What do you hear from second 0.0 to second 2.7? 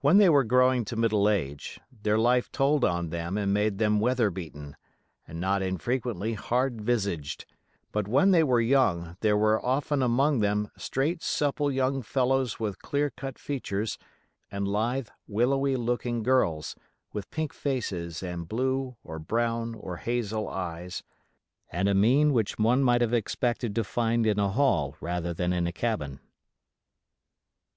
When they were growing to middle age, their life